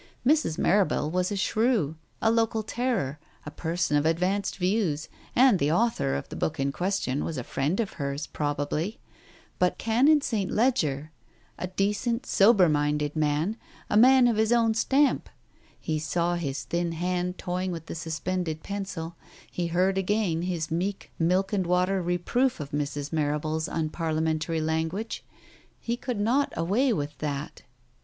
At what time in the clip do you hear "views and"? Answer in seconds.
4.57-5.59